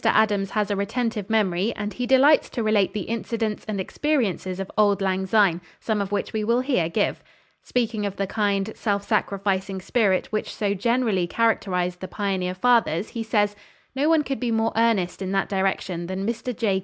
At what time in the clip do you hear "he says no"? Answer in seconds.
13.09-14.09